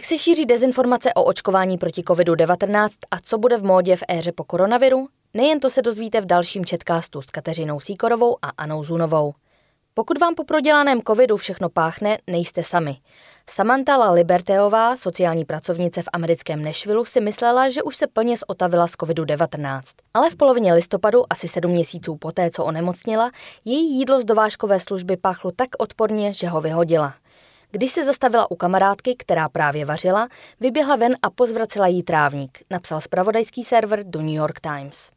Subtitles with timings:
[0.00, 4.32] Jak se šíří dezinformace o očkování proti COVID-19 a co bude v módě v éře
[4.32, 5.08] po koronaviru?
[5.34, 9.34] Nejen to se dozvíte v dalším četkástu s Kateřinou Síkorovou a Anou Zunovou.
[9.94, 12.96] Pokud vám po prodělaném covidu všechno páchne, nejste sami.
[13.50, 18.86] Samantha La Liberteová, sociální pracovnice v americkém Nashville, si myslela, že už se plně zotavila
[18.86, 19.80] z covidu-19.
[20.14, 23.30] Ale v polovině listopadu, asi sedm měsíců poté, co onemocnila,
[23.64, 27.14] její jídlo z dovážkové služby páchlo tak odporně, že ho vyhodila.
[27.70, 30.28] Když se zastavila u kamarádky, která právě vařila,
[30.60, 35.10] vyběhla ven a pozvracela jí trávník, napsal spravodajský server do New York Times.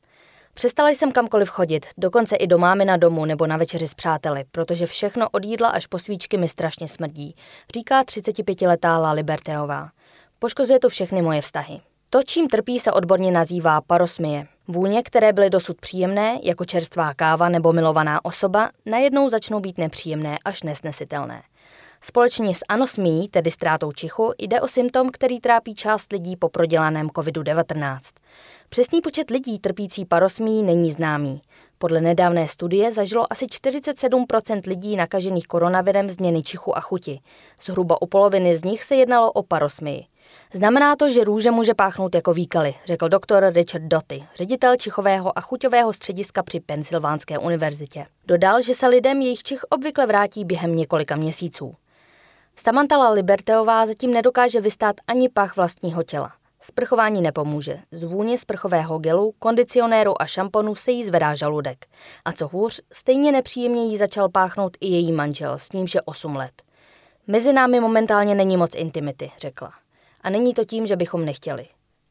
[0.54, 4.44] Přestala jsem kamkoliv chodit, dokonce i do mámy na domu nebo na večeři s přáteli,
[4.52, 7.36] protože všechno od jídla až po svíčky mi strašně smrdí,
[7.76, 9.90] říká 35-letá La Liberteová.
[10.40, 11.82] Poškozuje to všechny moje vztahy.
[12.10, 14.48] To, čím trpí, se odborně nazývá parosmie.
[14.68, 20.38] Vůně, které byly dosud příjemné, jako čerstvá káva nebo milovaná osoba, najednou začnou být nepříjemné
[20.46, 21.44] až nesnesitelné.
[22.06, 27.08] Společně s anosmií, tedy ztrátou čichu, jde o symptom, který trápí část lidí po prodělaném
[27.08, 28.00] COVID-19.
[28.70, 31.42] Přesný počet lidí trpící parosmí není známý.
[31.78, 37.20] Podle nedávné studie zažilo asi 47% lidí nakažených koronavirem změny čichu a chuti.
[37.66, 40.06] Zhruba u poloviny z nich se jednalo o parosmii.
[40.54, 45.42] Znamená to, že růže může páchnout jako výkaly, řekl doktor Richard Doty, ředitel čichového a
[45.42, 48.06] chuťového střediska při Pensylvánské univerzitě.
[48.26, 51.76] Dodal, že se lidem jejich čich obvykle vrátí během několika měsíců.
[52.56, 56.34] Samantala Liberteová zatím nedokáže vystát ani pach vlastního těla.
[56.60, 57.80] Sprchování nepomůže.
[57.92, 61.86] Z vůně sprchového gelu, kondicionéru a šamponu se jí zvedá žaludek.
[62.26, 66.36] A co hůř, stejně nepříjemně jí začal páchnout i její manžel, s nímž je 8
[66.36, 66.64] let.
[67.28, 69.74] Mezi námi momentálně není moc intimity, řekla.
[70.22, 71.68] A není to tím, že bychom nechtěli.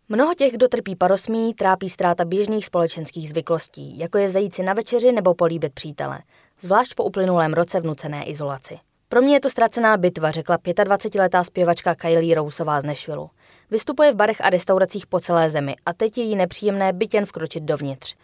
[0.08, 4.72] Mnoho těch, kdo trpí parosmí, trápí ztráta běžných společenských zvyklostí, jako je zajít si na
[4.72, 6.18] večeři nebo políbit přítele,
[6.60, 8.78] zvlášť po uplynulém roce vnucené izolaci.
[9.12, 13.30] Pro mě je to ztracená bitva, řekla 25-letá zpěvačka Kylie Rousová z Nešvilu.
[13.70, 17.26] Vystupuje v barech a restauracích po celé zemi a teď je jí nepříjemné byt jen
[17.26, 18.14] vkročit dovnitř.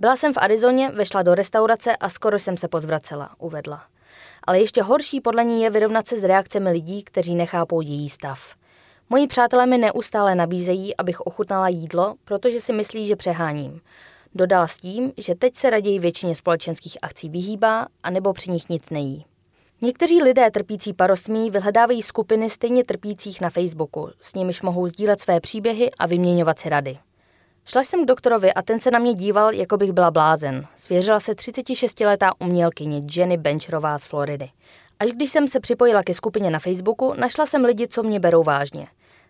[0.00, 3.82] Byla jsem v Arizoně, vešla do restaurace a skoro jsem se pozvracela, uvedla.
[4.46, 8.54] Ale ještě horší podle ní je vyrovnat se s reakcemi lidí, kteří nechápou její stav.
[9.10, 13.80] Moji přátelé mi neustále nabízejí, abych ochutnala jídlo, protože si myslí, že přeháním.
[14.34, 18.90] Dodala s tím, že teď se raději většině společenských akcí vyhýbá, anebo při nich nic
[18.90, 19.24] nejí.
[19.84, 25.40] Někteří lidé trpící parosmí vyhledávají skupiny stejně trpících na Facebooku, s nimiž mohou sdílet své
[25.40, 26.98] příběhy a vyměňovat si rady.
[27.64, 30.66] Šla jsem k doktorovi a ten se na mě díval, jako bych byla blázen.
[30.74, 34.50] Svěřila se 36-letá umělkyně Jenny Bencherová z Floridy.
[34.98, 38.42] Až když jsem se připojila ke skupině na Facebooku, našla jsem lidi, co mě berou
[38.42, 38.86] vážně.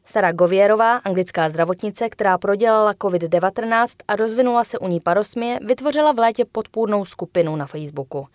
[0.07, 6.19] Sara Govierová, anglická zdravotnice, která prodělala COVID-19 a rozvinula se u ní parosmie, vytvořila v
[6.19, 8.27] létě podpůrnou skupinu na Facebooku.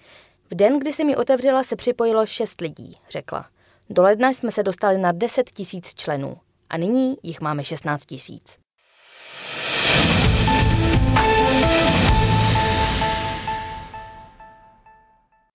[0.51, 3.49] V den, kdy se mi otevřela, se připojilo šest lidí, řekla.
[3.89, 6.37] Do ledna jsme se dostali na 10 tisíc členů
[6.69, 8.57] a nyní jich máme 16 tisíc.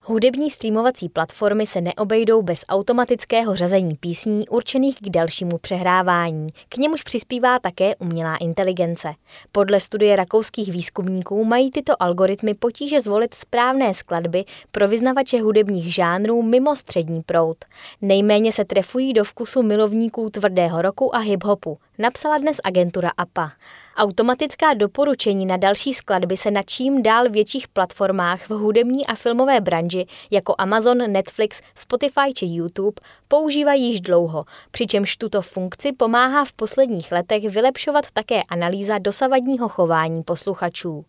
[0.07, 6.47] Hudební streamovací platformy se neobejdou bez automatického řazení písní určených k dalšímu přehrávání.
[6.69, 9.15] K němuž přispívá také umělá inteligence.
[9.53, 16.43] Podle studie rakouských výzkumníků mají tyto algoritmy potíže zvolit správné skladby pro vyznavače hudebních žánrů
[16.43, 17.57] mimo střední proud.
[18.03, 23.53] Nejméně se trefují do vkusu milovníků tvrdého roku a hip-hopu, napsala dnes agentura APA.
[23.97, 29.61] Automatická doporučení na další skladby se na čím dál větších platformách v hudební a filmové
[29.61, 36.53] branži jako Amazon, Netflix, Spotify či YouTube používají již dlouho, přičemž tuto funkci pomáhá v
[36.53, 41.05] posledních letech vylepšovat také analýza dosavadního chování posluchačů.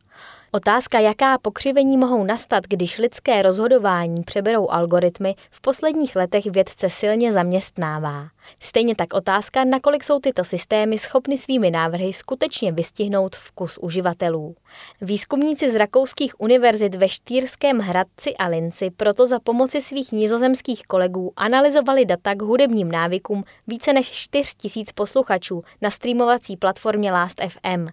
[0.52, 7.34] Otázka, jaká pokřivení mohou nastat, když lidské rozhodování přeberou algoritmy, v posledních letech vědce silně
[7.34, 8.28] zaměstnává.
[8.60, 14.56] Stejně tak otázka, nakolik jsou tyto systémy schopny svými návrhy skutečně vystihnout vkus uživatelů.
[15.02, 21.34] Výzkumníci z rakouských univerzit ve Štýrském Hradci a Linci proto za pomoci svých nizozemských kolegů
[21.36, 27.88] analyzovali data k hudebním návykům více než 4 tisíc posluchačů na streamovací platformě Last.fm.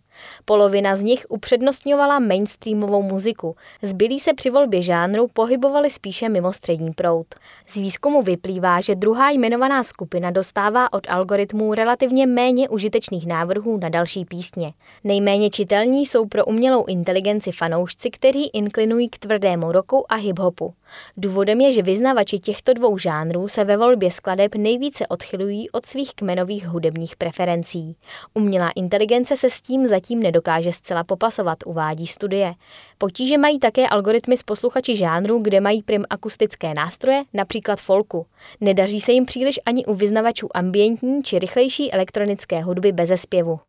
[0.45, 6.91] Polovina z nich upřednostňovala mainstreamovou muziku, zbylí se při volbě žánru pohybovali spíše mimo střední
[6.93, 7.27] proud.
[7.67, 13.77] Z výzkumu vyplývá, že druhá jmenovaná skupina do dostává od algoritmů relativně méně užitečných návrhů
[13.77, 14.73] na další písně.
[15.05, 20.73] Nejméně čitelní jsou pro umělou inteligenci fanoušci, kteří inklinují k tvrdému roku a hip-hopu.
[21.17, 26.15] Důvodem je, že vyznavači těchto dvou žánrů se ve volbě skladeb nejvíce odchylují od svých
[26.15, 27.97] kmenových hudebních preferencí.
[28.35, 32.55] Umělá inteligence se s tím zatím nedokáže zcela popasovat, uvádí uvádí studie.
[32.99, 38.27] Potíže mají také algoritmy s posluchači žánru, kde mají prim akustické nástroje, například folku.
[38.61, 43.61] Nedaří se jim příliš ani u vyznavačů ambientní či rychlejší elektronické hudby bez zpěvu.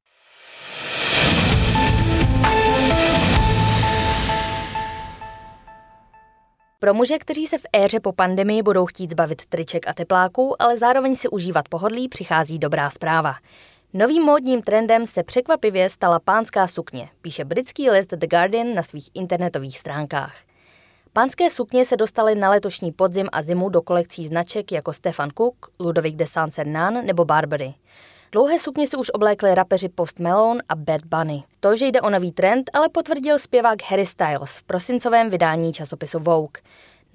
[6.79, 10.77] Pro muže, kteří se v éře po pandemii budou chtít zbavit triček a tepláků, ale
[10.77, 13.36] zároveň si užívat pohodlí, přichází dobrá zpráva.
[13.95, 19.10] Novým módním trendem se překvapivě stala pánská sukně, píše britský list The Guardian na svých
[19.13, 20.36] internetových stránkách.
[21.13, 25.56] Pánské sukně se dostaly na letošní podzim a zimu do kolekcí značek jako Stefan Cook,
[25.80, 27.74] Ludovic de Saint-Cernan nebo Barbery.
[28.31, 31.44] Dlouhé sukně si už oblékli rapeři Post Malone a Bad Bunny.
[31.60, 36.19] To, že jde o nový trend, ale potvrdil zpěvák Harry Styles v prosincovém vydání časopisu
[36.19, 36.62] Vogue.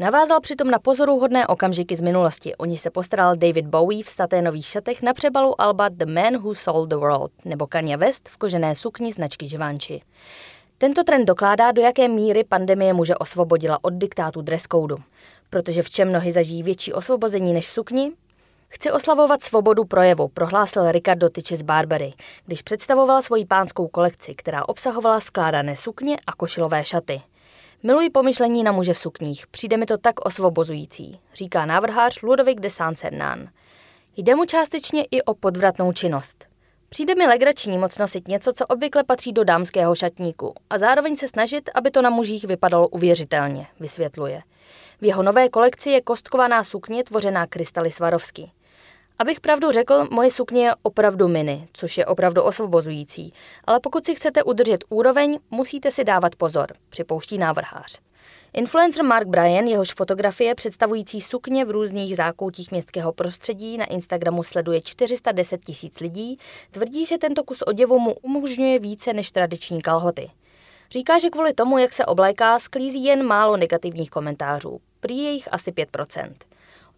[0.01, 4.67] Navázal přitom na pozoruhodné okamžiky z minulosti, o ní se postaral David Bowie v saténových
[4.67, 8.75] šatech na přebalu alba The Man Who Sold the World nebo Kanye West v kožené
[8.75, 10.03] sukni značky Givenchy.
[10.79, 14.95] Tento trend dokládá, do jaké míry pandemie muže osvobodila od diktátu dress code.
[15.51, 18.13] Protože v čem nohy zažijí větší osvobození než v sukni?
[18.69, 22.13] Chci oslavovat svobodu projevu, prohlásil Ricardo Tyči z Barbery,
[22.47, 27.21] když představoval svoji pánskou kolekci, která obsahovala skládané sukně a košilové šaty.
[27.83, 32.71] Miluji pomyšlení na muže v sukních, přijde mi to tak osvobozující, říká návrhář Ludovic de
[32.71, 33.49] Saint-Cernan.
[34.17, 36.47] Jde mu částečně i o podvratnou činnost.
[36.89, 41.29] Přijde mi legrační moc nosit něco, co obvykle patří do dámského šatníku a zároveň se
[41.29, 44.43] snažit, aby to na mužích vypadalo uvěřitelně, vysvětluje.
[45.01, 48.51] V jeho nové kolekci je kostkovaná sukně tvořená krystaly Svarovsky.
[49.21, 53.33] Abych pravdu řekl, moje sukně je opravdu mini, což je opravdu osvobozující,
[53.65, 58.01] ale pokud si chcete udržet úroveň, musíte si dávat pozor, připouští návrhář.
[58.53, 64.81] Influencer Mark Bryan, jehož fotografie představující sukně v různých zákoutích městského prostředí na Instagramu sleduje
[64.81, 66.39] 410 tisíc lidí,
[66.71, 70.31] tvrdí, že tento kus oděvu mu umožňuje více než tradiční kalhoty.
[70.91, 75.49] Říká, že kvůli tomu, jak se obléká, sklízí jen málo negativních komentářů, prý je jich
[75.53, 76.33] asi 5%.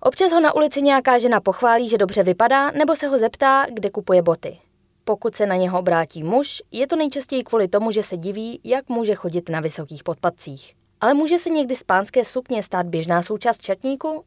[0.03, 3.91] Občas ho na ulici nějaká žena pochválí, že dobře vypadá, nebo se ho zeptá, kde
[3.91, 4.59] kupuje boty.
[5.05, 8.89] Pokud se na něho obrátí muž, je to nejčastěji kvůli tomu, že se diví, jak
[8.89, 10.75] může chodit na vysokých podpadcích.
[11.01, 14.25] Ale může se někdy z pánské sukně stát běžná součást čatníku?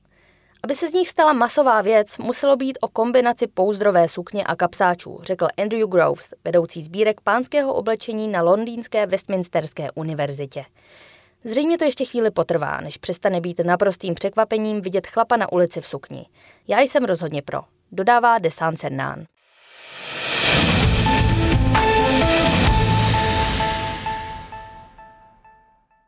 [0.64, 5.20] Aby se z nich stala masová věc, muselo být o kombinaci pouzdrové sukně a kapsáčů,
[5.22, 10.64] řekl Andrew Groves, vedoucí sbírek pánského oblečení na londýnské Westminsterské univerzitě.
[11.46, 15.88] Zřejmě to ještě chvíli potrvá, než přestane být naprostým překvapením vidět chlapa na ulici v
[15.88, 16.26] sukni.
[16.68, 17.62] Já jsem rozhodně pro,
[17.92, 19.26] dodává Desan Cernán.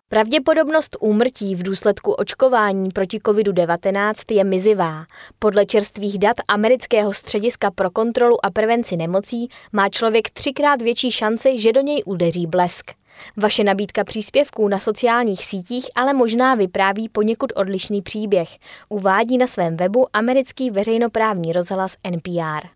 [0.10, 5.06] Pravděpodobnost úmrtí v důsledku očkování proti COVID-19 je mizivá.
[5.40, 11.58] Podle čerstvých dat Amerického střediska pro kontrolu a prevenci nemocí má člověk třikrát větší šanci,
[11.58, 12.92] že do něj udeří blesk.
[13.38, 18.50] Vaše nabídka příspěvků na sociálních sítích ale možná vypráví poněkud odlišný příběh,
[18.90, 22.68] uvádí na svém webu americký veřejnoprávní rozhlas NPR.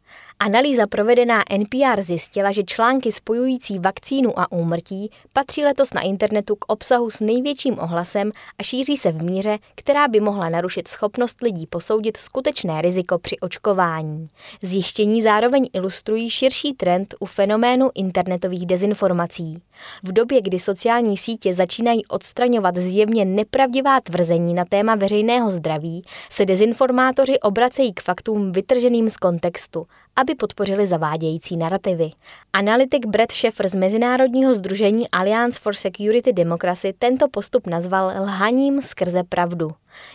[0.41, 6.65] Analýza provedená NPR zjistila, že články spojující vakcínu a úmrtí patří letos na internetu k
[6.67, 11.67] obsahu s největším ohlasem a šíří se v míře, která by mohla narušit schopnost lidí
[11.67, 14.29] posoudit skutečné riziko při očkování.
[14.61, 19.61] Zjištění zároveň ilustrují širší trend u fenoménu internetových dezinformací.
[20.03, 26.45] V době, kdy sociální sítě začínají odstraňovat zjevně nepravdivá tvrzení na téma veřejného zdraví, se
[26.45, 29.87] dezinformátoři obracejí k faktům vytrženým z kontextu
[30.19, 32.11] aby podpořili zavádějící narrativy.
[32.53, 39.23] Analytik Brett Schaeffer z Mezinárodního združení Alliance for Security Democracy tento postup nazval lhaním skrze
[39.23, 39.67] pravdu.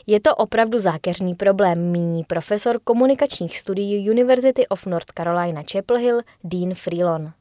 [0.06, 6.20] Je to opravdu zákeřný problém, míní profesor komunikačních studií University of North Carolina Chapel Hill
[6.44, 7.32] Dean Freelon.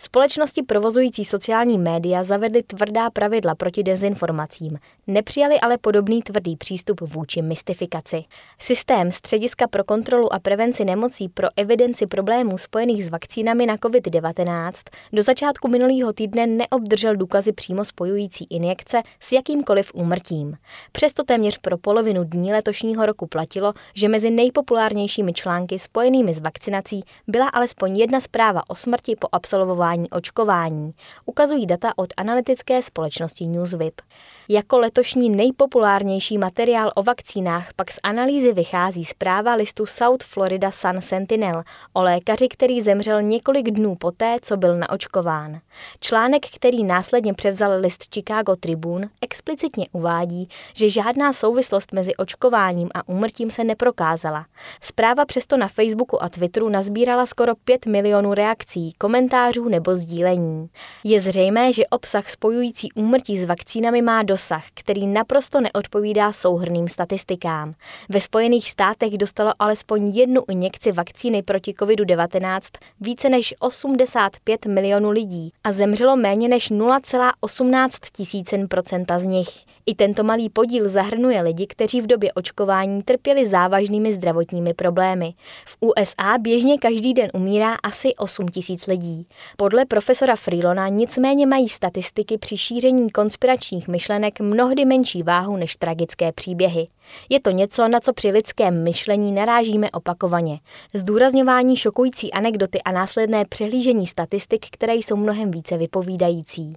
[0.00, 7.42] Společnosti provozující sociální média zavedly tvrdá pravidla proti dezinformacím, nepřijali ale podobný tvrdý přístup vůči
[7.42, 8.22] mystifikaci.
[8.58, 14.72] Systém Střediska pro kontrolu a prevenci nemocí pro evidenci problémů spojených s vakcínami na COVID-19
[15.12, 20.56] do začátku minulého týdne neobdržel důkazy přímo spojující injekce s jakýmkoliv úmrtím.
[20.92, 27.02] Přesto téměř pro polovinu dní letošního roku platilo, že mezi nejpopulárnějšími články spojenými s vakcinací
[27.28, 30.92] byla alespoň jedna zpráva o smrti po absolvování absolvování očkování,
[31.26, 34.00] ukazují data od analytické společnosti Newswip.
[34.48, 41.00] Jako letošní nejpopulárnější materiál o vakcínách pak z analýzy vychází zpráva listu South Florida Sun
[41.00, 45.60] Sentinel o lékaři, který zemřel několik dnů poté, co byl naočkován.
[46.00, 53.08] Článek, který následně převzal list Chicago Tribune, explicitně uvádí, že žádná souvislost mezi očkováním a
[53.08, 54.46] úmrtím se neprokázala.
[54.80, 60.68] Zpráva přesto na Facebooku a Twitteru nazbírala skoro 5 milionů reakcí, komentářů komentářů nebo sdílení.
[61.04, 67.72] Je zřejmé, že obsah spojující úmrtí s vakcínami má dosah, který naprosto neodpovídá souhrným statistikám.
[68.08, 72.60] Ve Spojených státech dostalo alespoň jednu injekci vakcíny proti COVID-19
[73.00, 79.48] více než 85 milionů lidí a zemřelo méně než 0,18 tisícin procenta z nich.
[79.86, 85.34] I tento malý podíl zahrnuje lidi, kteří v době očkování trpěli závažnými zdravotními problémy.
[85.66, 89.26] V USA běžně každý den umírá asi 8 tisíc lidí.
[89.56, 96.32] Podle profesora Freelona nicméně mají statistiky při šíření konspiračních myšlenek mnohdy menší váhu než tragické
[96.32, 96.88] příběhy.
[97.28, 100.60] Je to něco, na co při lidském myšlení narážíme opakovaně.
[100.94, 106.76] Zdůrazňování šokující anekdoty a následné přehlížení statistik, které jsou mnohem více vypovídající.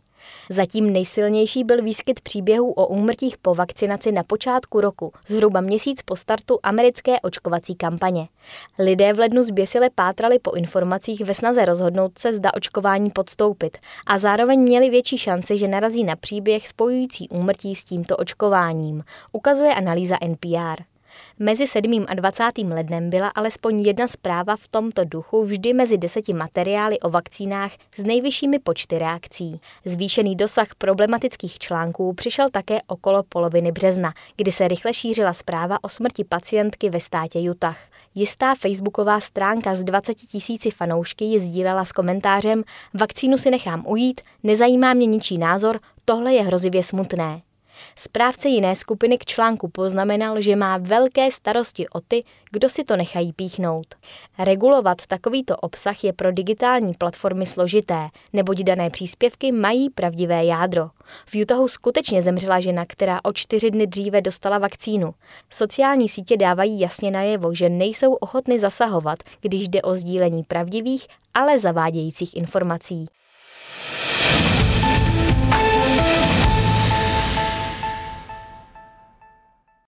[0.49, 6.15] Zatím nejsilnější byl výskyt příběhů o úmrtích po vakcinaci na počátku roku, zhruba měsíc po
[6.15, 8.27] startu americké očkovací kampaně.
[8.79, 14.19] Lidé v lednu zběsile pátrali po informacích ve snaze rozhodnout se, zda očkování podstoupit a
[14.19, 20.17] zároveň měli větší šanci, že narazí na příběh spojující úmrtí s tímto očkováním, ukazuje analýza
[20.27, 20.90] NPR.
[21.39, 22.05] Mezi 7.
[22.07, 22.43] a 20.
[22.57, 28.03] lednem byla alespoň jedna zpráva v tomto duchu vždy mezi deseti materiály o vakcínách s
[28.03, 29.61] nejvyššími počty reakcí.
[29.85, 35.89] Zvýšený dosah problematických článků přišel také okolo poloviny března, kdy se rychle šířila zpráva o
[35.89, 37.77] smrti pacientky ve státě Utah.
[38.15, 42.63] Jistá facebooková stránka s 20 tisíci fanoušky ji sdílela s komentářem
[42.93, 47.41] Vakcínu si nechám ujít, nezajímá mě ničí názor, tohle je hrozivě smutné.
[47.95, 52.95] Správce jiné skupiny k článku poznamenal, že má velké starosti o ty, kdo si to
[52.95, 53.95] nechají píchnout.
[54.39, 60.89] Regulovat takovýto obsah je pro digitální platformy složité, neboť dané příspěvky mají pravdivé jádro.
[61.25, 65.13] V Utahu skutečně zemřela žena, která o čtyři dny dříve dostala vakcínu.
[65.49, 71.59] Sociální sítě dávají jasně najevo, že nejsou ochotny zasahovat, když jde o sdílení pravdivých, ale
[71.59, 73.05] zavádějících informací.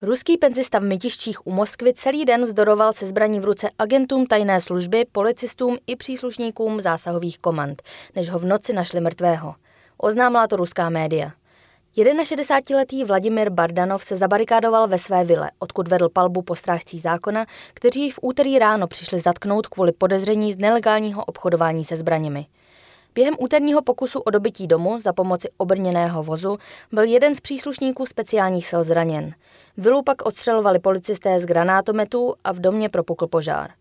[0.03, 4.62] Ruský penzista v Mytiščích u Moskvy celý den vzdoroval se zbraní v ruce agentům tajné
[4.62, 7.81] služby, policistům i příslušníkům zásahových komand,
[8.15, 9.55] než ho v noci našli mrtvého.
[9.98, 11.31] Oznámila to ruská média.
[11.95, 18.12] 61-letý Vladimir Bardanov se zabarikádoval ve své vile, odkud vedl palbu po strážcí zákona, kteří
[18.12, 22.45] v úterý ráno přišli zatknout kvůli podezření z nelegálního obchodování se zbraněmi.
[23.15, 26.58] Během úterního pokusu o dobytí domu za pomoci obrněného vozu
[26.91, 29.34] byl jeden z příslušníků speciálních sil zraněn.
[29.77, 33.72] Vilu pak odstřelovali policisté z granátometů a v domě propukl požár.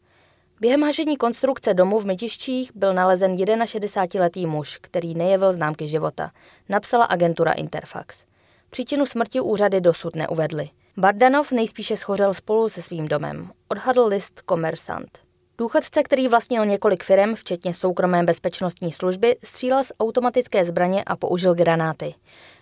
[0.61, 6.31] Během hašení konstrukce domu v Mytiščích byl nalezen 61-letý muž, který nejevil známky života,
[6.69, 8.25] napsala agentura Interfax.
[8.71, 10.71] Příčinu smrti úřady dosud neuvedly.
[10.97, 15.19] Bardanov nejspíše schořel spolu se svým domem, odhadl list Komersant.
[15.63, 21.55] Důchodce, který vlastnil několik firm, včetně soukromé bezpečnostní služby, střílel z automatické zbraně a použil
[21.55, 22.15] granáty.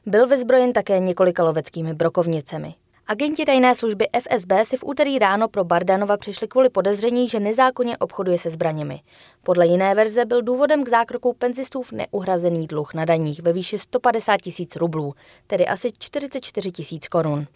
[0.07, 2.75] Byl vyzbrojen také několika loveckými brokovnicemi.
[3.07, 7.99] Agenti tajné služby FSB si v úterý ráno pro Bardanova přišli kvůli podezření, že nezákonně
[7.99, 9.01] obchoduje se zbraněmi.
[9.43, 14.41] Podle jiné verze byl důvodem k zákroku penzistův neuhrazený dluh na daních ve výši 150
[14.41, 15.15] tisíc rublů,
[15.47, 17.47] tedy asi 44 tisíc korun.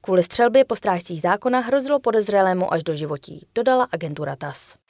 [0.00, 4.81] Kvůli střelbě po strážcích zákona hrozilo podezřelému až do životí, dodala agentura TAS.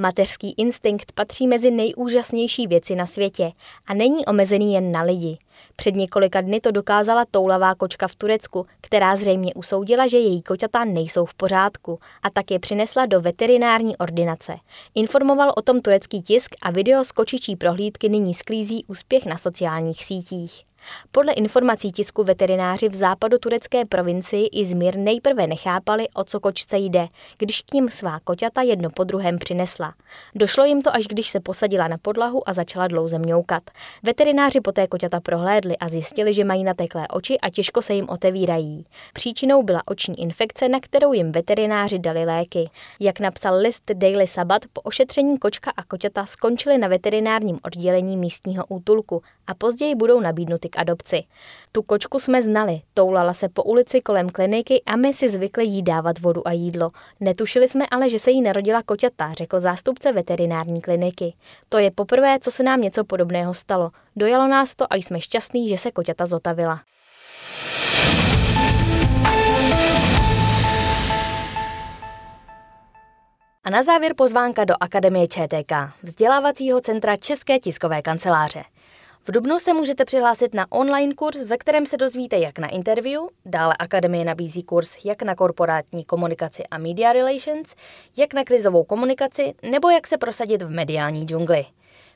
[0.00, 3.52] Mateřský instinkt patří mezi nejúžasnější věci na světě
[3.86, 5.38] a není omezený jen na lidi.
[5.76, 10.84] Před několika dny to dokázala toulavá kočka v Turecku, která zřejmě usoudila, že její koťata
[10.84, 14.56] nejsou v pořádku a tak je přinesla do veterinární ordinace.
[14.94, 20.04] Informoval o tom turecký tisk a video z kočičí prohlídky nyní sklízí úspěch na sociálních
[20.04, 20.67] sítích.
[21.12, 27.08] Podle informací tisku veterináři v západu turecké provincii Izmir nejprve nechápali, o co kočce jde,
[27.38, 29.94] když k ním svá koťata jedno po druhém přinesla.
[30.34, 33.62] Došlo jim to, až když se posadila na podlahu a začala dlouze mňoukat.
[34.02, 38.86] Veterináři poté koťata prohlédli a zjistili, že mají nateklé oči a těžko se jim otevírají.
[39.12, 42.70] Příčinou byla oční infekce, na kterou jim veterináři dali léky.
[43.00, 48.64] Jak napsal list Daily Sabbath, po ošetření kočka a koťata skončili na veterinárním oddělení místního
[48.68, 51.22] útulku a později budou nabídnuty k adopci.
[51.72, 55.82] Tu kočku jsme znali, toulala se po ulici kolem kliniky a my si zvykli jí
[55.82, 56.90] dávat vodu a jídlo.
[57.20, 61.34] Netušili jsme ale, že se jí narodila koťata, řekl zástupce veterinární kliniky.
[61.68, 63.90] To je poprvé, co se nám něco podobného stalo.
[64.16, 66.80] Dojalo nás to a jsme šťastní, že se koťata zotavila.
[73.64, 78.64] A na závěr pozvánka do Akademie ČTK, vzdělávacího centra České tiskové kanceláře.
[79.28, 83.22] V Dubnu se můžete přihlásit na online kurz, ve kterém se dozvíte jak na interview,
[83.44, 87.74] dále Akademie nabízí kurz jak na korporátní komunikaci a media relations,
[88.16, 91.66] jak na krizovou komunikaci nebo jak se prosadit v mediální džungli.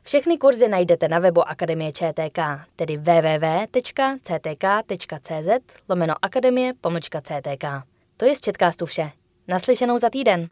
[0.03, 2.39] Všechny kurzy najdete na webu Akademie ČTK,
[2.77, 3.79] tedy www.ctk.cz
[5.89, 7.65] lomeno akademie pomlčka CTK.
[8.17, 9.11] To je z Četkástu vše.
[9.49, 10.49] Naslyšenou za týden.